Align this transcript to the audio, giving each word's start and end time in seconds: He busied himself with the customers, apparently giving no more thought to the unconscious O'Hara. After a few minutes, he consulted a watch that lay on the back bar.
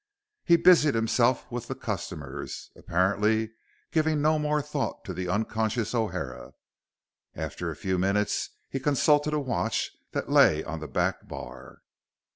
He 0.43 0.55
busied 0.55 0.95
himself 0.95 1.45
with 1.51 1.67
the 1.67 1.75
customers, 1.75 2.71
apparently 2.75 3.51
giving 3.91 4.19
no 4.19 4.39
more 4.39 4.59
thought 4.59 5.05
to 5.05 5.13
the 5.13 5.27
unconscious 5.29 5.93
O'Hara. 5.93 6.53
After 7.35 7.69
a 7.69 7.75
few 7.75 7.99
minutes, 7.99 8.49
he 8.71 8.79
consulted 8.79 9.35
a 9.35 9.39
watch 9.39 9.91
that 10.13 10.27
lay 10.27 10.63
on 10.63 10.79
the 10.79 10.87
back 10.87 11.27
bar. 11.27 11.83